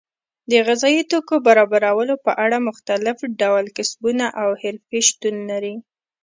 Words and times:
د 0.51 0.51
غذایي 0.67 1.03
توکو 1.11 1.35
برابرولو 1.47 2.15
په 2.25 2.31
اړه 2.43 2.65
مختلف 2.69 3.17
ډول 3.41 3.65
کسبونه 3.77 4.25
او 4.41 4.49
حرفې 4.61 4.99
شتون 5.09 5.35
لري. 5.49 5.75